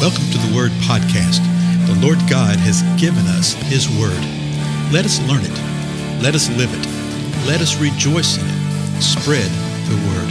Welcome 0.00 0.30
to 0.30 0.38
the 0.38 0.56
Word 0.56 0.70
Podcast. 0.88 1.44
The 1.86 1.94
Lord 2.00 2.16
God 2.20 2.56
has 2.56 2.80
given 2.98 3.26
us 3.26 3.52
His 3.52 3.86
Word. 3.86 4.18
Let 4.90 5.04
us 5.04 5.20
learn 5.28 5.42
it. 5.44 6.22
Let 6.22 6.34
us 6.34 6.48
live 6.56 6.70
it. 6.72 6.86
Let 7.46 7.60
us 7.60 7.76
rejoice 7.78 8.38
in 8.38 8.46
it. 8.46 9.02
Spread 9.02 9.50
the 9.90 9.96
Word. 10.08 10.30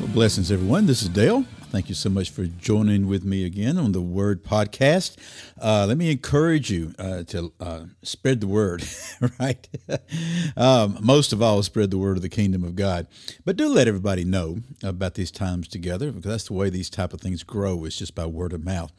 Well, 0.00 0.08
blessings, 0.12 0.50
everyone. 0.50 0.86
This 0.86 1.02
is 1.02 1.08
Dale. 1.08 1.44
Thank 1.70 1.88
you 1.88 1.94
so 1.94 2.10
much 2.10 2.30
for 2.30 2.46
joining 2.46 3.06
with 3.06 3.22
me 3.22 3.44
again 3.44 3.78
on 3.78 3.92
the 3.92 4.00
Word 4.00 4.42
Podcast. 4.42 5.16
Uh, 5.56 5.86
let 5.86 5.96
me 5.96 6.10
encourage 6.10 6.68
you 6.68 6.92
uh, 6.98 7.22
to 7.22 7.52
uh, 7.60 7.84
spread 8.02 8.40
the 8.40 8.48
word, 8.48 8.82
right? 9.38 9.68
um, 10.56 10.98
most 11.00 11.32
of 11.32 11.40
all, 11.40 11.62
spread 11.62 11.92
the 11.92 11.96
word 11.98 12.16
of 12.16 12.22
the 12.22 12.28
kingdom 12.28 12.64
of 12.64 12.74
God. 12.74 13.06
But 13.44 13.56
do 13.56 13.68
let 13.68 13.86
everybody 13.86 14.24
know 14.24 14.58
about 14.82 15.14
these 15.14 15.30
times 15.30 15.68
together 15.68 16.10
because 16.10 16.28
that's 16.28 16.48
the 16.48 16.54
way 16.54 16.70
these 16.70 16.90
type 16.90 17.12
of 17.12 17.20
things 17.20 17.44
grow. 17.44 17.84
It's 17.84 17.96
just 17.98 18.16
by 18.16 18.26
word 18.26 18.52
of 18.52 18.64
mouth. 18.64 18.90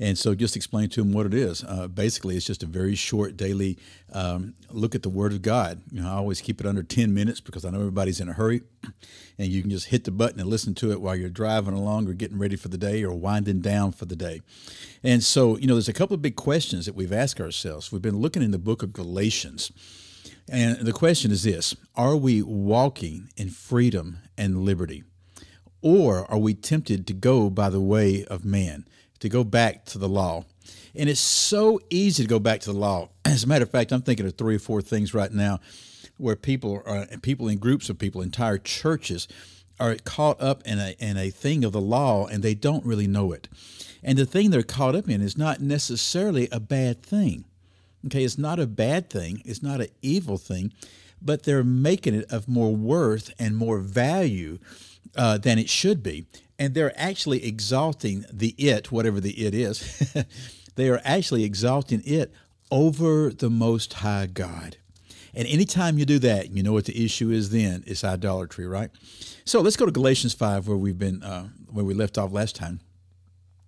And 0.00 0.16
so 0.16 0.34
just 0.34 0.56
explain 0.56 0.88
to 0.90 1.02
them 1.02 1.12
what 1.12 1.26
it 1.26 1.34
is. 1.34 1.62
Uh, 1.62 1.88
basically, 1.88 2.38
it's 2.38 2.46
just 2.46 2.62
a 2.62 2.66
very 2.66 2.94
short 2.94 3.36
daily 3.36 3.76
um, 4.14 4.54
look 4.70 4.94
at 4.94 5.02
the 5.02 5.08
Word 5.10 5.32
of 5.32 5.42
God. 5.42 5.82
You 5.90 6.00
know, 6.00 6.08
I 6.08 6.12
always 6.12 6.40
keep 6.40 6.60
it 6.60 6.66
under 6.66 6.82
10 6.82 7.12
minutes 7.12 7.40
because 7.40 7.64
I 7.64 7.70
know 7.70 7.80
everybody's 7.80 8.20
in 8.20 8.28
a 8.28 8.32
hurry 8.32 8.62
and 9.38 9.48
you 9.48 9.60
can 9.60 9.70
just 9.70 9.86
hit 9.86 10.04
the 10.04 10.10
button 10.10 10.40
and 10.40 10.48
listen 10.48 10.74
to 10.76 10.92
it 10.92 11.00
while 11.00 11.16
you're 11.16 11.28
driving 11.28 11.74
along 11.74 12.08
or 12.08 12.12
getting 12.12 12.38
ready 12.38 12.56
for 12.56 12.68
the 12.68 12.78
day 12.78 13.02
or 13.02 13.14
winding 13.14 13.60
down 13.60 13.92
for 13.92 14.04
the 14.04 14.16
day. 14.16 14.40
And 15.02 15.22
so, 15.22 15.56
you 15.58 15.66
know, 15.66 15.74
there's 15.74 15.88
a 15.88 15.92
couple 15.92 16.14
of 16.14 16.22
big 16.22 16.36
questions 16.36 16.86
that 16.86 16.94
we've 16.94 17.12
asked 17.12 17.40
ourselves. 17.40 17.90
We've 17.90 18.02
been 18.02 18.18
looking 18.18 18.42
in 18.42 18.50
the 18.50 18.58
book 18.58 18.82
of 18.82 18.92
Galatians. 18.92 19.72
And 20.50 20.78
the 20.78 20.92
question 20.92 21.30
is 21.30 21.42
this 21.42 21.74
Are 21.96 22.16
we 22.16 22.42
walking 22.42 23.28
in 23.36 23.50
freedom 23.50 24.18
and 24.36 24.64
liberty? 24.64 25.04
Or 25.82 26.30
are 26.30 26.38
we 26.38 26.54
tempted 26.54 27.06
to 27.06 27.12
go 27.12 27.50
by 27.50 27.68
the 27.68 27.80
way 27.80 28.24
of 28.24 28.44
man, 28.44 28.86
to 29.20 29.28
go 29.28 29.44
back 29.44 29.84
to 29.86 29.98
the 29.98 30.08
law? 30.08 30.44
And 30.94 31.10
it's 31.10 31.20
so 31.20 31.80
easy 31.90 32.22
to 32.22 32.28
go 32.28 32.38
back 32.38 32.60
to 32.60 32.72
the 32.72 32.78
law. 32.78 33.10
As 33.24 33.44
a 33.44 33.46
matter 33.46 33.64
of 33.64 33.70
fact, 33.70 33.92
I'm 33.92 34.02
thinking 34.02 34.26
of 34.26 34.36
three 34.36 34.56
or 34.56 34.60
four 34.60 34.80
things 34.80 35.12
right 35.12 35.32
now 35.32 35.60
where 36.16 36.36
people 36.36 36.82
are 36.86 37.06
people 37.22 37.48
in 37.48 37.58
groups 37.58 37.88
of 37.88 37.98
people, 37.98 38.22
entire 38.22 38.58
churches, 38.58 39.28
are 39.80 39.96
caught 39.96 40.40
up 40.40 40.62
in 40.64 40.78
a 40.78 40.94
in 40.98 41.16
a 41.16 41.30
thing 41.30 41.64
of 41.64 41.72
the 41.72 41.80
law 41.80 42.26
and 42.26 42.42
they 42.42 42.54
don't 42.54 42.84
really 42.84 43.06
know 43.06 43.32
it. 43.32 43.48
And 44.02 44.18
the 44.18 44.26
thing 44.26 44.50
they're 44.50 44.62
caught 44.62 44.94
up 44.94 45.08
in 45.08 45.22
is 45.22 45.36
not 45.36 45.60
necessarily 45.60 46.48
a 46.52 46.60
bad 46.60 47.02
thing. 47.02 47.44
Okay, 48.06 48.22
it's 48.22 48.38
not 48.38 48.60
a 48.60 48.66
bad 48.66 49.08
thing, 49.08 49.42
it's 49.44 49.62
not 49.62 49.80
an 49.80 49.88
evil 50.02 50.36
thing, 50.36 50.72
but 51.22 51.44
they're 51.44 51.64
making 51.64 52.14
it 52.14 52.30
of 52.30 52.46
more 52.46 52.74
worth 52.74 53.32
and 53.38 53.56
more 53.56 53.78
value 53.78 54.58
uh, 55.16 55.38
than 55.38 55.58
it 55.58 55.70
should 55.70 56.02
be. 56.02 56.26
And 56.58 56.74
they're 56.74 56.92
actually 57.00 57.44
exalting 57.44 58.26
the 58.30 58.54
it, 58.58 58.92
whatever 58.92 59.20
the 59.20 59.32
it 59.32 59.54
is, 59.54 60.14
they 60.76 60.88
are 60.90 61.00
actually 61.02 61.44
exalting 61.44 62.02
it 62.04 62.32
over 62.70 63.30
the 63.30 63.50
Most 63.50 63.94
High 63.94 64.26
God. 64.26 64.76
And 65.36 65.48
anytime 65.48 65.98
you 65.98 66.04
do 66.04 66.18
that, 66.20 66.50
you 66.50 66.62
know 66.62 66.72
what 66.72 66.84
the 66.84 67.04
issue 67.04 67.30
is 67.30 67.50
then? 67.50 67.84
It's 67.86 68.04
idolatry, 68.04 68.66
right? 68.66 68.90
So 69.44 69.60
let's 69.60 69.76
go 69.76 69.86
to 69.86 69.92
Galatians 69.92 70.34
5, 70.34 70.68
where 70.68 70.76
we've 70.76 70.98
been, 70.98 71.22
uh, 71.22 71.48
where 71.70 71.84
we 71.84 71.94
left 71.94 72.18
off 72.18 72.32
last 72.32 72.56
time. 72.56 72.80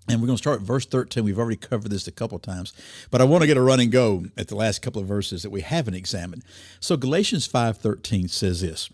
And 0.08 0.20
we're 0.20 0.27
going 0.27 0.36
to 0.36 0.42
start 0.42 0.61
at 0.61 0.67
verse 0.67 0.86
13. 0.86 1.25
We've 1.25 1.39
already 1.39 1.56
covered 1.56 1.91
this 1.91 2.06
a 2.06 2.12
couple 2.12 2.39
times, 2.39 2.73
but 3.11 3.20
I 3.20 3.25
want 3.25 3.42
to 3.42 3.48
get 3.48 3.56
a 3.56 3.62
run 3.62 3.81
and 3.81 3.91
go 3.91 4.27
at 4.36 4.47
the 4.47 4.55
last 4.55 4.81
couple 4.81 5.03
of 5.03 5.08
verses 5.08 5.42
that 5.42 5.50
we 5.50 5.62
haven't 5.62 5.95
examined. 5.95 6.45
So 6.78 6.97
Galatians 6.97 7.48
5:13 7.48 8.28
says 8.28 8.61
this: 8.61 8.89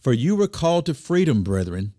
"For 0.00 0.12
you 0.12 0.34
were 0.34 0.48
called 0.48 0.86
to 0.86 0.94
freedom, 0.94 1.44
brethren, 1.44 1.92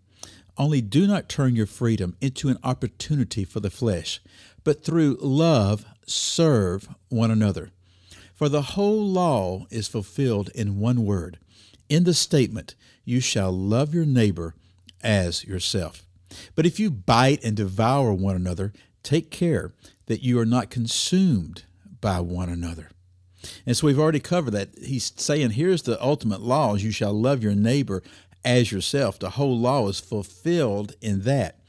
only 0.58 0.82
do 0.82 1.08
not 1.08 1.30
turn 1.30 1.56
your 1.56 1.66
freedom 1.66 2.18
into 2.20 2.50
an 2.50 2.58
opportunity 2.62 3.46
for 3.46 3.62
the 3.62 3.70
flesh, 3.70 4.20
but 4.66 4.84
through 4.84 5.18
love 5.22 5.86
serve 6.06 6.90
one 7.10 7.32
another. 7.32 7.70
For 8.38 8.50
the 8.50 8.62
whole 8.62 9.04
law 9.04 9.66
is 9.72 9.88
fulfilled 9.88 10.52
in 10.54 10.80
one 10.80 11.06
word, 11.06 11.40
in 11.90 12.04
the 12.04 12.14
statement, 12.14 12.76
You 13.04 13.20
shall 13.20 13.52
love 13.52 13.96
your 13.96 14.06
neighbor 14.06 14.54
as 15.02 15.44
yourself. 15.44 16.04
But 16.54 16.68
if 16.68 16.80
you 16.80 16.92
bite 16.92 17.44
and 17.44 17.58
devour 17.58 18.14
one 18.14 18.36
another, 18.36 18.74
take 19.02 19.32
care 19.32 19.74
that 20.06 20.22
you 20.22 20.38
are 20.40 20.46
not 20.46 20.70
consumed 20.70 21.64
by 22.00 22.20
one 22.20 22.50
another. 22.50 22.90
And 23.66 23.76
so 23.76 23.88
we've 23.88 23.98
already 23.98 24.20
covered 24.20 24.52
that. 24.52 24.70
He's 24.84 25.12
saying, 25.16 25.52
here's 25.52 25.82
the 25.82 26.02
ultimate 26.04 26.42
law 26.42 26.76
you 26.76 26.92
shall 26.92 27.14
love 27.14 27.42
your 27.42 27.56
neighbor 27.56 28.04
as 28.46 28.72
yourself. 28.72 29.18
The 29.18 29.32
whole 29.32 29.58
law 29.58 29.88
is 29.88 30.00
fulfilled 30.00 30.94
in 31.02 31.22
that. 31.22 31.60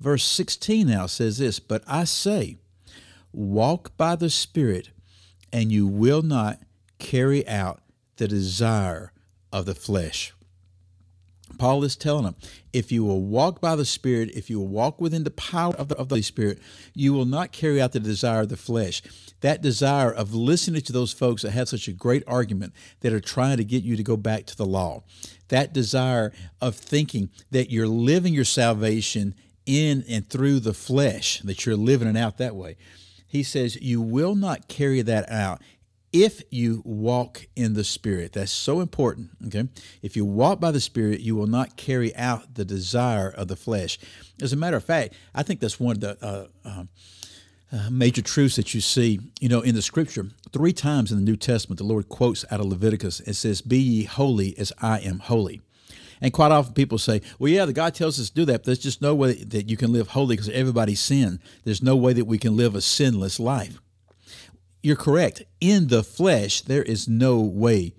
Verse 0.00 0.24
16 0.24 0.86
now 0.86 1.04
says 1.04 1.36
this 1.36 1.58
But 1.60 1.82
I 1.86 2.04
say, 2.04 2.56
walk 3.32 3.94
by 3.98 4.16
the 4.16 4.30
Spirit, 4.30 4.88
and 5.52 5.72
you 5.72 5.86
will 5.86 6.22
not 6.22 6.60
carry 6.98 7.46
out 7.46 7.80
the 8.16 8.28
desire 8.28 9.12
of 9.52 9.66
the 9.66 9.74
flesh. 9.74 10.32
Paul 11.58 11.84
is 11.84 11.96
telling 11.96 12.24
them, 12.24 12.36
if 12.72 12.92
you 12.92 13.04
will 13.04 13.22
walk 13.22 13.60
by 13.60 13.76
the 13.76 13.84
Spirit, 13.84 14.30
if 14.34 14.50
you 14.50 14.58
will 14.58 14.68
walk 14.68 15.00
within 15.00 15.24
the 15.24 15.30
power 15.30 15.74
of 15.76 15.88
the, 15.88 15.96
of 15.96 16.08
the 16.08 16.20
Spirit, 16.22 16.58
you 16.92 17.12
will 17.12 17.24
not 17.24 17.52
carry 17.52 17.80
out 17.80 17.92
the 17.92 18.00
desire 18.00 18.42
of 18.42 18.48
the 18.48 18.56
flesh. 18.56 19.02
That 19.40 19.62
desire 19.62 20.12
of 20.12 20.34
listening 20.34 20.82
to 20.82 20.92
those 20.92 21.12
folks 21.12 21.42
that 21.42 21.52
have 21.52 21.68
such 21.68 21.88
a 21.88 21.92
great 21.92 22.24
argument 22.26 22.74
that 23.00 23.12
are 23.12 23.20
trying 23.20 23.56
to 23.58 23.64
get 23.64 23.84
you 23.84 23.96
to 23.96 24.02
go 24.02 24.16
back 24.16 24.44
to 24.46 24.56
the 24.56 24.66
law. 24.66 25.04
That 25.48 25.72
desire 25.72 26.32
of 26.60 26.74
thinking 26.74 27.30
that 27.50 27.70
you're 27.70 27.88
living 27.88 28.34
your 28.34 28.44
salvation 28.44 29.34
in 29.64 30.04
and 30.08 30.28
through 30.28 30.60
the 30.60 30.74
flesh, 30.74 31.40
that 31.40 31.64
you're 31.64 31.76
living 31.76 32.08
it 32.08 32.16
out 32.16 32.38
that 32.38 32.56
way 32.56 32.76
he 33.26 33.42
says, 33.42 33.76
You 33.80 34.00
will 34.00 34.34
not 34.34 34.68
carry 34.68 35.02
that 35.02 35.30
out 35.30 35.60
if 36.12 36.42
you 36.50 36.82
walk 36.84 37.46
in 37.56 37.74
the 37.74 37.84
Spirit. 37.84 38.32
That's 38.32 38.52
so 38.52 38.80
important. 38.80 39.30
Okay. 39.46 39.68
If 40.02 40.16
you 40.16 40.24
walk 40.24 40.60
by 40.60 40.70
the 40.70 40.80
Spirit, 40.80 41.20
you 41.20 41.36
will 41.36 41.46
not 41.46 41.76
carry 41.76 42.14
out 42.16 42.54
the 42.54 42.64
desire 42.64 43.28
of 43.28 43.48
the 43.48 43.56
flesh. 43.56 43.98
As 44.40 44.52
a 44.52 44.56
matter 44.56 44.76
of 44.76 44.84
fact, 44.84 45.14
I 45.34 45.42
think 45.42 45.60
that's 45.60 45.80
one 45.80 45.96
of 45.96 46.00
the 46.00 46.18
uh, 46.24 46.46
uh, 46.64 46.84
uh, 47.72 47.90
major 47.90 48.22
truths 48.22 48.56
that 48.56 48.72
you 48.72 48.80
see, 48.80 49.20
you 49.40 49.48
know, 49.48 49.60
in 49.60 49.74
the 49.74 49.82
Scripture. 49.82 50.30
Three 50.52 50.72
times 50.72 51.10
in 51.10 51.18
the 51.18 51.24
New 51.24 51.36
Testament, 51.36 51.78
the 51.78 51.84
Lord 51.84 52.08
quotes 52.08 52.44
out 52.50 52.60
of 52.60 52.66
Leviticus. 52.66 53.20
and 53.20 53.36
says, 53.36 53.60
"Be 53.60 53.78
ye 53.78 54.04
holy 54.04 54.56
as 54.56 54.72
I 54.80 55.00
am 55.00 55.18
holy." 55.18 55.60
And 56.20 56.32
quite 56.32 56.52
often 56.52 56.74
people 56.74 56.98
say, 56.98 57.20
well, 57.38 57.50
yeah, 57.50 57.64
the 57.64 57.72
God 57.72 57.94
tells 57.94 58.18
us 58.18 58.28
to 58.28 58.34
do 58.34 58.44
that, 58.46 58.58
but 58.58 58.64
there's 58.64 58.78
just 58.78 59.02
no 59.02 59.14
way 59.14 59.34
that 59.34 59.68
you 59.68 59.76
can 59.76 59.92
live 59.92 60.08
holy 60.08 60.36
because 60.36 60.48
everybody's 60.50 61.00
sin. 61.00 61.40
There's 61.64 61.82
no 61.82 61.96
way 61.96 62.12
that 62.14 62.24
we 62.24 62.38
can 62.38 62.56
live 62.56 62.74
a 62.74 62.80
sinless 62.80 63.38
life. 63.38 63.80
You're 64.82 64.96
correct. 64.96 65.42
In 65.60 65.88
the 65.88 66.02
flesh, 66.02 66.60
there 66.62 66.82
is 66.82 67.08
no 67.08 67.40
way 67.40 67.94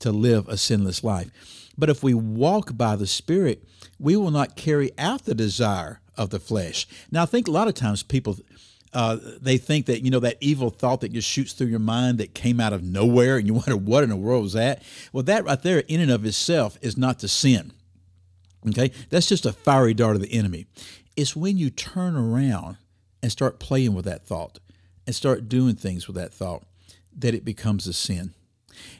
to 0.00 0.12
live 0.12 0.48
a 0.48 0.56
sinless 0.56 1.02
life. 1.02 1.30
But 1.78 1.90
if 1.90 2.02
we 2.02 2.14
walk 2.14 2.76
by 2.76 2.96
the 2.96 3.06
Spirit, 3.06 3.64
we 3.98 4.16
will 4.16 4.30
not 4.30 4.56
carry 4.56 4.92
out 4.98 5.24
the 5.24 5.34
desire 5.34 6.00
of 6.16 6.30
the 6.30 6.40
flesh. 6.40 6.86
Now, 7.10 7.22
I 7.22 7.26
think 7.26 7.48
a 7.48 7.52
lot 7.52 7.68
of 7.68 7.74
times 7.74 8.02
people 8.02 8.38
uh, 8.92 9.18
they 9.40 9.58
think 9.58 9.86
that 9.86 10.02
you 10.02 10.10
know 10.10 10.20
that 10.20 10.36
evil 10.40 10.70
thought 10.70 11.00
that 11.00 11.12
just 11.12 11.28
shoots 11.28 11.52
through 11.52 11.66
your 11.66 11.78
mind 11.78 12.18
that 12.18 12.34
came 12.34 12.60
out 12.60 12.72
of 12.72 12.82
nowhere, 12.82 13.36
and 13.36 13.46
you 13.46 13.54
wonder 13.54 13.76
what 13.76 14.04
in 14.04 14.10
the 14.10 14.16
world 14.16 14.42
was 14.42 14.52
that. 14.54 14.82
Well, 15.12 15.22
that 15.24 15.44
right 15.44 15.60
there, 15.60 15.80
in 15.80 16.00
and 16.00 16.10
of 16.10 16.24
itself, 16.24 16.78
is 16.80 16.96
not 16.96 17.18
the 17.18 17.28
sin. 17.28 17.72
Okay, 18.68 18.90
that's 19.10 19.28
just 19.28 19.46
a 19.46 19.52
fiery 19.52 19.94
dart 19.94 20.16
of 20.16 20.22
the 20.22 20.32
enemy. 20.32 20.66
It's 21.16 21.36
when 21.36 21.56
you 21.56 21.70
turn 21.70 22.16
around 22.16 22.78
and 23.22 23.30
start 23.30 23.58
playing 23.58 23.94
with 23.94 24.04
that 24.04 24.26
thought 24.26 24.58
and 25.06 25.14
start 25.14 25.48
doing 25.48 25.76
things 25.76 26.06
with 26.06 26.16
that 26.16 26.34
thought 26.34 26.64
that 27.16 27.34
it 27.34 27.44
becomes 27.44 27.86
a 27.86 27.92
sin. 27.92 28.34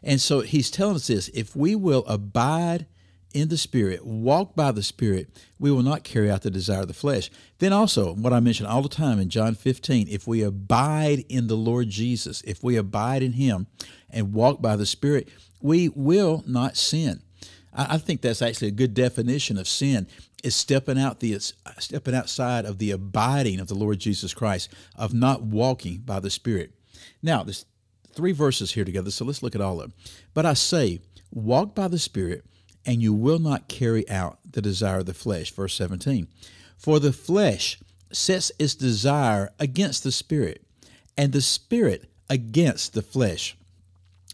And 0.03 0.20
so 0.20 0.41
he's 0.41 0.70
telling 0.70 0.97
us 0.97 1.09
this: 1.09 1.28
if 1.28 1.56
we 1.56 1.74
will 1.74 2.04
abide 2.06 2.86
in 3.36 3.48
the 3.48 3.59
Spirit, 3.59 4.06
walk 4.06 4.56
by 4.56 4.72
the 4.72 4.83
Spirit, 4.83 5.28
we 5.59 5.71
will 5.71 5.83
not 5.83 6.04
carry 6.04 6.30
out 6.30 6.41
the 6.41 6.50
desire 6.50 6.80
of 6.80 6.88
the 6.88 6.94
flesh. 6.94 7.30
Then 7.59 7.71
also, 7.71 8.15
what 8.15 8.33
I 8.33 8.41
mention 8.41 8.65
all 8.65 8.80
the 8.80 8.88
time 8.88 9.21
in 9.21 9.28
John 9.28 9.54
15, 9.54 10.09
if 10.09 10.27
we 10.27 10.42
abide 10.42 11.27
in 11.28 11.47
the 11.47 11.56
Lord 11.56 11.91
Jesus, 11.91 12.41
if 12.47 12.65
we 12.65 12.77
abide 12.77 13.22
in 13.22 13.33
Him 13.33 13.66
and 14.09 14.33
walk 14.33 14.62
by 14.62 14.74
the 14.74 14.86
Spirit, 14.86 15.28
we 15.60 15.91
will 15.91 16.44
not 16.47 16.78
sin. 16.78 17.21
I 17.74 17.98
think 17.98 18.22
that's 18.22 18.41
actually 18.41 18.68
a 18.68 18.71
good 18.71 18.94
definition 18.94 19.59
of 19.59 19.68
sin 19.68 20.06
is 20.42 20.56
stepping 20.56 20.98
out 20.98 21.21
the 21.21 21.38
stepping 21.78 22.15
outside 22.15 22.65
of 22.65 22.78
the 22.78 22.91
abiding 22.91 23.60
of 23.60 23.68
the 23.68 23.74
Lord 23.74 23.98
Jesus 23.98 24.33
Christ, 24.33 24.72
of 24.97 25.12
not 25.12 25.42
walking 25.42 25.98
by 25.98 26.21
the 26.21 26.30
Spirit. 26.30 26.72
Now, 27.22 27.42
there's 27.42 27.66
three 28.15 28.33
verses 28.33 28.72
here 28.72 28.86
together, 28.86 29.10
so 29.10 29.27
let's 29.27 29.42
look 29.42 29.54
at 29.54 29.60
all 29.60 29.83
of 29.83 29.91
them. 29.91 29.92
But 30.33 30.47
I 30.47 30.54
say, 30.54 31.00
walk 31.30 31.74
by 31.74 31.88
the 31.88 31.98
Spirit 31.98 32.47
and 32.86 33.03
you 33.03 33.12
will 33.12 33.41
not 33.41 33.68
carry 33.68 34.09
out 34.09 34.38
the 34.50 34.62
desire 34.62 35.00
of 35.00 35.06
the 35.06 35.15
flesh. 35.15 35.50
Verse 35.50 35.74
17. 35.74 36.28
For 36.78 37.00
the 37.00 37.12
flesh 37.12 37.78
sets 38.12 38.53
its 38.59 38.74
desire 38.74 39.50
against 39.59 40.04
the 40.04 40.12
spirit, 40.12 40.62
and 41.18 41.33
the 41.33 41.42
spirit 41.42 42.09
against 42.30 42.94
the 42.94 43.03
flesh. 43.03 43.56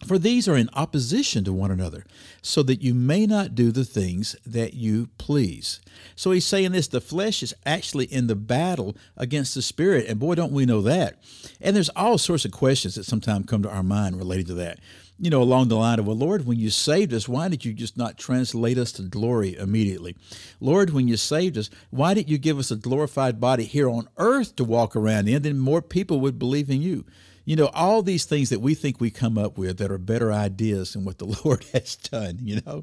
For 0.06 0.18
these 0.18 0.48
are 0.48 0.56
in 0.56 0.68
opposition 0.74 1.44
to 1.44 1.52
one 1.52 1.70
another, 1.70 2.04
so 2.42 2.62
that 2.64 2.82
you 2.82 2.92
may 2.92 3.24
not 3.24 3.54
do 3.54 3.70
the 3.70 3.84
things 3.84 4.34
that 4.44 4.74
you 4.74 5.08
please. 5.16 5.80
So 6.16 6.32
he's 6.32 6.44
saying 6.44 6.72
this 6.72 6.88
the 6.88 7.00
flesh 7.00 7.42
is 7.42 7.54
actually 7.64 8.06
in 8.06 8.26
the 8.26 8.34
battle 8.34 8.96
against 9.16 9.54
the 9.54 9.62
spirit. 9.62 10.06
And 10.08 10.18
boy, 10.18 10.34
don't 10.34 10.52
we 10.52 10.66
know 10.66 10.82
that. 10.82 11.22
And 11.60 11.76
there's 11.76 11.88
all 11.90 12.18
sorts 12.18 12.44
of 12.44 12.50
questions 12.50 12.96
that 12.96 13.04
sometimes 13.04 13.46
come 13.46 13.62
to 13.62 13.70
our 13.70 13.84
mind 13.84 14.16
related 14.16 14.48
to 14.48 14.54
that. 14.54 14.80
You 15.22 15.30
know, 15.30 15.40
along 15.40 15.68
the 15.68 15.76
line 15.76 16.00
of, 16.00 16.06
well, 16.08 16.16
Lord, 16.16 16.46
when 16.46 16.58
you 16.58 16.68
saved 16.68 17.14
us, 17.14 17.28
why 17.28 17.46
did 17.46 17.64
you 17.64 17.72
just 17.72 17.96
not 17.96 18.18
translate 18.18 18.76
us 18.76 18.90
to 18.92 19.02
glory 19.02 19.54
immediately? 19.56 20.16
Lord, 20.58 20.90
when 20.90 21.06
you 21.06 21.16
saved 21.16 21.56
us, 21.56 21.70
why 21.90 22.12
didn't 22.12 22.28
you 22.28 22.38
give 22.38 22.58
us 22.58 22.72
a 22.72 22.76
glorified 22.76 23.40
body 23.40 23.62
here 23.62 23.88
on 23.88 24.08
earth 24.16 24.56
to 24.56 24.64
walk 24.64 24.96
around 24.96 25.28
in? 25.28 25.42
Then 25.42 25.60
more 25.60 25.80
people 25.80 26.18
would 26.18 26.40
believe 26.40 26.68
in 26.68 26.82
you. 26.82 27.06
You 27.44 27.54
know, 27.54 27.70
all 27.72 28.02
these 28.02 28.24
things 28.24 28.48
that 28.48 28.58
we 28.58 28.74
think 28.74 29.00
we 29.00 29.12
come 29.12 29.38
up 29.38 29.56
with 29.56 29.78
that 29.78 29.92
are 29.92 29.98
better 29.98 30.32
ideas 30.32 30.94
than 30.94 31.04
what 31.04 31.18
the 31.18 31.26
Lord 31.44 31.64
has 31.72 31.94
done, 31.94 32.38
you 32.40 32.60
know? 32.66 32.82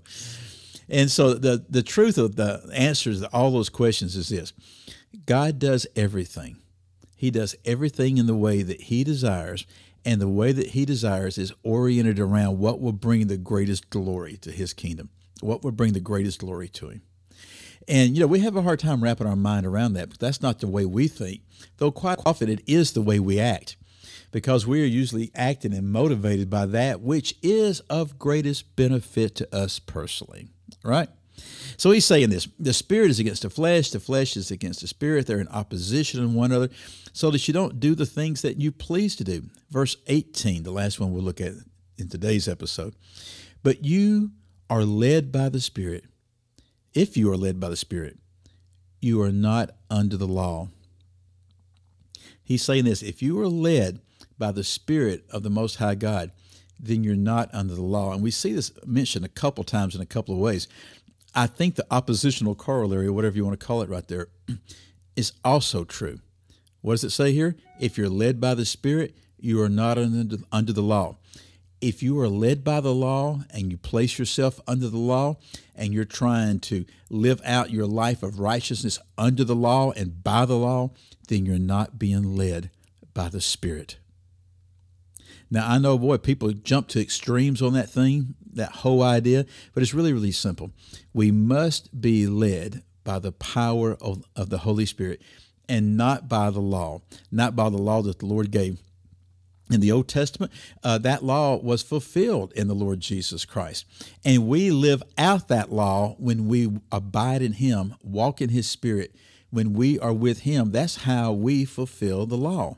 And 0.88 1.12
so 1.12 1.34
the, 1.34 1.66
the 1.70 1.84
truth 1.84 2.18
of 2.18 2.38
the 2.38 2.70
answers 2.74 3.20
to 3.20 3.28
all 3.34 3.52
those 3.52 3.68
questions 3.68 4.16
is 4.16 4.30
this 4.30 4.54
God 5.26 5.60
does 5.60 5.86
everything. 5.94 6.56
He 7.18 7.32
does 7.32 7.54
everything 7.66 8.18
in 8.18 8.28
the 8.28 8.36
way 8.36 8.62
that 8.62 8.84
He 8.84 9.04
desires, 9.04 9.66
and 10.06 10.22
the 10.22 10.28
way 10.28 10.52
that 10.52 10.70
He 10.70 10.86
desires 10.86 11.38
is 11.38 11.54
oriented 11.64 12.20
around 12.20 12.60
what 12.60 12.80
will 12.80 12.94
bring 12.94 13.28
the 13.28 13.38
greatest 13.38 13.90
glory 13.90 14.38
to 14.38 14.52
His 14.52 14.74
kingdom, 14.74 15.10
what 15.42 15.64
will 15.64 15.72
bring 15.72 15.94
the 15.94 16.00
greatest 16.00 16.40
glory 16.40 16.70
to 16.70 16.90
Him. 16.90 17.02
And, 17.88 18.16
you 18.16 18.22
know, 18.22 18.28
we 18.28 18.42
have 18.42 18.56
a 18.56 18.62
hard 18.62 18.80
time 18.80 19.04
wrapping 19.04 19.28
our 19.28 19.36
mind 19.36 19.66
around 19.66 19.94
that, 19.94 20.10
but 20.10 20.20
that's 20.20 20.42
not 20.42 20.60
the 20.60 20.68
way 20.68 20.86
we 20.86 21.08
think, 21.08 21.42
though 21.78 21.92
quite 21.92 22.20
often 22.26 22.50
it 22.50 22.62
is 22.68 22.94
the 22.94 23.02
way 23.02 23.20
we 23.20 23.40
act 23.40 23.78
because 24.32 24.68
we 24.68 24.82
are 24.82 24.88
usually 24.88 25.32
acting 25.36 25.74
and 25.74 25.92
motivated 25.92 26.50
by 26.50 26.66
that 26.68 27.02
which 27.02 27.36
is 27.42 27.80
of 27.82 28.20
greatest 28.20 28.76
benefit 28.76 29.36
to 29.36 29.56
us 29.56 29.80
personally, 29.80 30.48
right? 30.84 31.10
So 31.78 31.92
he's 31.92 32.06
saying 32.06 32.30
this 32.30 32.48
the 32.60 32.74
spirit 32.74 33.10
is 33.10 33.20
against 33.20 33.44
the 33.44 33.50
flesh, 33.50 33.92
the 33.92 34.00
flesh 34.00 34.36
is 34.36 34.52
against 34.52 34.82
the 34.82 34.88
spirit. 34.88 35.28
They're 35.28 35.40
in 35.40 35.48
opposition 35.48 36.22
to 36.22 36.28
one 36.28 36.52
another, 36.52 36.70
so 37.14 37.32
that 37.32 37.48
you 37.48 37.54
don't 37.54 37.80
do 37.80 37.96
the 37.96 38.06
things 38.06 38.42
that 38.42 38.60
you 38.60 38.72
please 38.72 39.16
to 39.18 39.24
do. 39.24 39.44
Verse 39.70 39.98
18, 40.08 40.64
the 40.64 40.72
last 40.72 41.00
one 41.00 41.12
we'll 41.12 41.24
look 41.24 41.42
at 41.42 41.54
in 41.98 42.10
today's 42.10 42.48
episode. 42.48 42.96
But 43.64 43.84
you 43.84 44.32
are 44.70 44.84
led 44.84 45.32
by 45.32 45.50
the 45.50 45.60
Spirit. 45.60 46.06
If 46.94 47.18
you 47.18 47.32
are 47.32 47.38
led 47.38 47.60
by 47.60 47.70
the 47.70 47.76
Spirit, 47.76 48.18
you 49.02 49.22
are 49.22 49.32
not 49.32 49.72
under 49.90 50.18
the 50.18 50.28
law. 50.28 50.70
He's 52.44 52.64
saying 52.64 52.86
this 52.86 53.04
if 53.04 53.22
you 53.22 53.40
are 53.40 53.48
led 53.48 54.02
by 54.38 54.52
the 54.52 54.64
Spirit 54.64 55.26
of 55.30 55.44
the 55.44 55.50
Most 55.50 55.76
High 55.76 55.96
God, 55.96 56.32
then 56.80 57.04
you're 57.04 57.16
not 57.16 57.50
under 57.54 57.76
the 57.76 57.82
law. 57.82 58.14
And 58.14 58.24
we 58.24 58.32
see 58.32 58.54
this 58.54 58.72
mentioned 58.86 59.26
a 59.26 59.30
couple 59.30 59.64
times 59.64 59.96
in 59.96 60.02
a 60.02 60.06
couple 60.06 60.34
of 60.34 60.40
ways. 60.40 60.68
I 61.36 61.48
think 61.48 61.76
the 61.76 61.86
oppositional 61.92 62.56
corollary, 62.56 63.08
or 63.08 63.14
whatever 63.14 63.36
you 63.36 63.46
want 63.46 63.60
to 63.60 63.66
call 63.66 63.82
it 63.82 63.90
right 63.90 64.08
there, 64.08 64.28
is 65.16 65.34
also 65.44 65.84
true. 65.84 66.20
What 66.82 66.94
does 66.94 67.04
it 67.04 67.12
say 67.12 67.34
here? 67.34 67.56
If 67.80 67.98
you're 67.98 68.10
led 68.10 68.40
by 68.40 68.56
the 68.56 68.66
Spirit, 68.66 69.16
you 69.40 69.62
are 69.62 69.70
not 69.70 69.98
under, 69.98 70.38
under 70.52 70.74
the 70.74 70.82
law. 70.82 71.18
If 71.82 72.04
you 72.04 72.20
are 72.20 72.28
led 72.28 72.64
by 72.64 72.82
the 72.82 72.94
law 72.94 73.42
and 73.52 73.72
you 73.72 73.78
place 73.78 74.20
yourself 74.20 74.60
under 74.68 74.90
the 74.90 74.98
law 74.98 75.38
and 75.76 75.94
you're 75.94 76.04
trying 76.04 76.60
to 76.62 76.86
live 77.10 77.42
out 77.46 77.70
your 77.70 77.86
life 77.86 78.22
of 78.22 78.40
righteousness 78.40 79.00
under 79.18 79.46
the 79.46 79.56
law 79.56 79.92
and 79.92 80.22
by 80.22 80.46
the 80.46 80.58
law, 80.58 80.92
then 81.30 81.46
you're 81.46 81.58
not 81.58 81.98
being 81.98 82.36
led 82.36 82.70
by 83.14 83.30
the 83.30 83.40
Spirit. 83.40 83.98
Now, 85.52 85.68
I 85.68 85.80
know, 85.80 85.98
boy, 85.98 86.18
people 86.18 86.52
jump 86.52 86.90
to 86.90 87.02
extremes 87.02 87.62
on 87.62 87.74
that 87.74 87.90
thing, 87.90 88.36
that 88.54 88.72
whole 88.72 89.04
idea, 89.04 89.46
but 89.74 89.84
it's 89.84 89.94
really, 89.94 90.14
really 90.14 90.32
simple. 90.32 90.72
We 91.14 91.32
must 91.32 92.00
be 92.00 92.28
led 92.28 92.84
by 93.04 93.20
the 93.20 93.32
power 93.32 93.98
of, 94.02 94.24
of 94.36 94.50
the 94.50 94.60
Holy 94.60 94.86
Spirit 94.86 95.22
and 95.68 95.96
not 95.96 96.28
by 96.28 96.50
the 96.50 96.60
law, 96.60 97.02
not 97.32 97.56
by 97.56 97.70
the 97.70 97.78
law 97.78 98.02
that 98.02 98.20
the 98.20 98.26
Lord 98.26 98.52
gave. 98.52 98.80
In 99.72 99.82
the 99.82 99.92
Old 99.92 100.08
Testament, 100.08 100.52
uh, 100.84 100.98
that 100.98 101.24
law 101.24 101.56
was 101.56 101.84
fulfilled 101.84 102.52
in 102.54 102.68
the 102.68 102.74
Lord 102.74 103.00
Jesus 103.00 103.46
Christ. 103.46 103.86
And 104.26 104.48
we 104.48 104.72
live 104.72 105.04
out 105.16 105.48
that 105.50 105.72
law 105.72 106.16
when 106.18 106.48
we 106.48 106.72
abide 106.92 107.44
in 107.44 107.54
Him, 107.54 107.94
walk 108.02 108.42
in 108.42 108.50
His 108.50 108.68
Spirit. 108.68 109.16
When 109.52 109.74
we 109.74 110.00
are 110.00 110.14
with 110.14 110.40
Him, 110.40 110.72
that's 110.72 111.04
how 111.04 111.34
we 111.34 111.66
fulfill 111.66 112.26
the 112.26 112.36
law. 112.38 112.78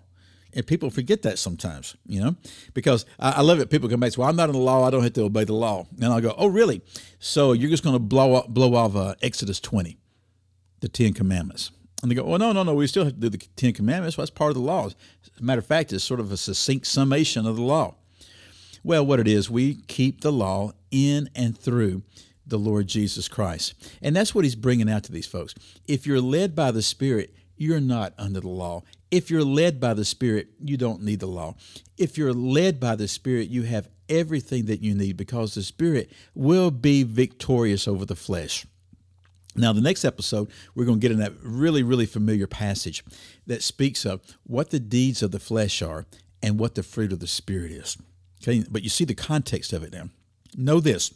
And 0.54 0.68
people 0.68 0.90
forget 0.90 1.22
that 1.22 1.40
sometimes, 1.40 1.96
you 2.06 2.22
know, 2.22 2.36
because 2.74 3.06
I, 3.20 3.32
I 3.32 3.42
love 3.42 3.60
it. 3.60 3.70
People 3.70 3.90
come 3.90 4.00
back 4.00 4.08
and 4.08 4.14
say, 4.14 4.20
well, 4.20 4.30
I'm 4.30 4.36
not 4.36 4.50
in 4.50 4.54
the 4.54 4.62
law. 4.62 4.86
I 4.86 4.90
don't 4.90 5.04
have 5.04 5.14
to 5.14 5.24
obey 5.24 5.46
the 5.46 5.54
law. 5.54 5.88
And 6.02 6.06
I'll 6.06 6.22
go, 6.22 6.36
oh, 6.38 6.48
really? 6.48 6.82
So 7.20 7.54
you're 7.54 7.70
just 7.70 7.84
going 7.84 7.96
to 7.96 8.00
blow, 8.00 8.36
up, 8.36 8.50
blow 8.50 8.76
off 8.76 8.96
uh, 8.96 9.16
Exodus 9.22 9.60
20, 9.60 9.98
the 10.82 10.90
Ten 10.90 11.14
Commandments. 11.14 11.72
And 12.02 12.12
they 12.12 12.16
go, 12.16 12.24
well, 12.24 12.40
no, 12.40 12.52
no, 12.52 12.64
no. 12.64 12.74
We 12.74 12.88
still 12.88 13.06
have 13.06 13.14
to 13.14 13.20
do 13.20 13.30
the 13.30 13.38
Ten 13.56 13.74
Commandments. 13.74 14.18
Well, 14.18 14.24
that's 14.24 14.32
part 14.32 14.50
of 14.50 14.56
the 14.56 14.62
law. 14.62 14.88
As 14.88 14.96
a 15.40 15.44
matter 15.44 15.60
of 15.60 15.66
fact, 15.66 15.94
it's 15.94 16.04
sort 16.04 16.20
of 16.20 16.32
a 16.32 16.38
succinct 16.38 16.88
summation 16.88 17.46
of 17.46 17.56
the 17.56 17.62
law. 17.62 17.96
Well, 18.84 19.06
what 19.06 19.20
it 19.20 19.28
is, 19.28 19.50
we 19.50 19.76
keep 19.88 20.22
the 20.22 20.32
law 20.32 20.74
in 20.90 21.30
and 21.36 21.58
through 21.58 22.02
the 22.46 22.58
Lord 22.58 22.88
Jesus 22.88 23.28
Christ. 23.28 23.74
And 24.02 24.16
that's 24.16 24.34
what 24.34 24.44
he's 24.44 24.56
bringing 24.56 24.90
out 24.90 25.04
to 25.04 25.12
these 25.12 25.28
folks. 25.28 25.54
If 25.88 26.08
you're 26.08 26.22
led 26.22 26.56
by 26.56 26.72
the 26.72 26.82
Spirit, 26.82 27.34
you're 27.62 27.80
not 27.80 28.16
under 28.18 28.40
the 28.40 28.50
law. 28.50 28.82
If 29.12 29.30
you're 29.30 29.44
led 29.44 29.80
by 29.80 29.94
the 29.94 30.04
Spirit, 30.04 30.48
you 30.60 30.78
don't 30.78 31.04
need 31.04 31.20
the 31.20 31.28
law. 31.28 31.54
If 31.96 32.18
you're 32.18 32.34
led 32.34 32.80
by 32.80 32.96
the 32.96 33.08
Spirit, 33.08 33.50
you 33.50 33.62
have 33.64 33.88
everything 34.10 34.66
that 34.66 34.82
you 34.82 34.96
need 34.96 35.16
because 35.16 35.54
the 35.54 35.62
Spirit 35.62 36.12
will 36.34 36.72
be 36.72 37.04
victorious 37.04 37.88
over 37.88 38.04
the 38.04 38.16
flesh. 38.16 38.66
Now, 39.56 39.74
the 39.74 39.82
next 39.82 40.06
episode, 40.06 40.50
we're 40.74 40.86
going 40.86 41.00
to 41.00 41.02
get 41.02 41.12
in 41.12 41.20
that 41.20 41.34
really, 41.44 41.84
really 41.84 42.08
familiar 42.08 42.48
passage 42.48 43.04
that 43.46 43.62
speaks 43.62 44.06
of 44.06 44.22
what 44.42 44.72
the 44.72 44.80
deeds 44.80 45.22
of 45.22 45.30
the 45.30 45.40
flesh 45.40 45.84
are 45.84 46.08
and 46.42 46.60
what 46.60 46.74
the 46.74 46.82
fruit 46.82 47.14
of 47.14 47.20
the 47.20 47.28
Spirit 47.28 47.72
is. 47.72 47.96
Okay, 48.42 48.64
but 48.72 48.82
you 48.82 48.90
see 48.90 49.06
the 49.06 49.14
context 49.14 49.72
of 49.72 49.84
it 49.84 49.94
now. 49.94 50.10
Know 50.58 50.80
this 50.80 51.14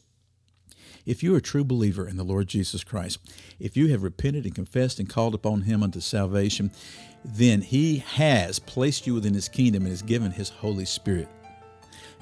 if 1.06 1.22
you 1.22 1.34
are 1.34 1.38
a 1.38 1.42
true 1.42 1.63
believer 1.63 2.07
in 2.07 2.18
the 2.18 2.24
Lord 2.24 2.48
Jesus 2.48 2.84
Christ, 2.84 3.19
if 3.60 3.78
you 3.78 3.88
have 3.90 4.04
repented 4.04 4.46
and 4.46 4.56
confessed 4.56 5.00
and 5.00 5.10
called 5.10 5.36
upon 5.36 5.62
Him 5.62 5.84
unto 5.84 6.00
salvation, 6.00 6.72
then 7.24 7.62
He 7.62 8.00
has 8.00 8.60
placed 8.60 9.06
you 9.06 9.13
within 9.13 9.34
His 9.34 9.50
kingdom 9.50 9.84
and 9.84 9.92
has 9.92 10.02
given 10.02 10.31
His 10.31 10.50
Holy 10.50 10.86
Spirit. 10.86 11.28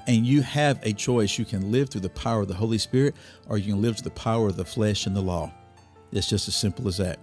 And 0.06 0.26
you 0.26 0.42
have 0.42 0.78
a 0.82 0.92
choice. 0.92 1.38
You 1.38 1.46
can 1.46 1.72
live 1.72 1.88
through 1.88 2.02
the 2.02 2.10
power 2.10 2.42
of 2.42 2.48
the 2.48 2.54
Holy 2.54 2.78
Spirit, 2.78 3.14
or 3.48 3.56
you 3.56 3.72
can 3.72 3.82
live 3.82 3.96
through 3.96 4.10
the 4.10 4.20
power 4.20 4.48
of 4.48 4.56
the 4.56 4.64
flesh 4.64 5.06
and 5.06 5.16
the 5.16 5.20
law. 5.20 5.50
It's 6.12 6.28
just 6.28 6.46
as 6.46 6.54
simple 6.54 6.86
as 6.88 6.98
that. 6.98 7.18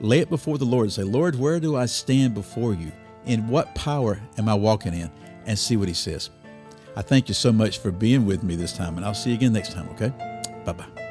Lay 0.00 0.20
it 0.20 0.30
before 0.30 0.58
the 0.58 0.64
Lord 0.64 0.84
and 0.84 0.92
say, 0.92 1.02
Lord, 1.02 1.38
where 1.38 1.60
do 1.60 1.76
I 1.76 1.86
stand 1.86 2.34
before 2.34 2.74
you? 2.74 2.90
In 3.26 3.48
what 3.48 3.74
power 3.74 4.20
am 4.38 4.48
I 4.48 4.54
walking 4.54 4.94
in? 4.94 5.10
And 5.46 5.58
see 5.58 5.76
what 5.76 5.88
He 5.88 5.94
says. 5.94 6.30
I 6.96 7.02
thank 7.02 7.28
you 7.28 7.34
so 7.34 7.52
much 7.52 7.78
for 7.78 7.90
being 7.90 8.24
with 8.24 8.42
me 8.42 8.56
this 8.56 8.72
time, 8.72 8.96
and 8.96 9.04
I'll 9.04 9.14
see 9.14 9.30
you 9.30 9.36
again 9.36 9.52
next 9.52 9.72
time, 9.72 9.88
okay? 9.90 10.12
Bye 10.64 10.72
bye. 10.72 11.03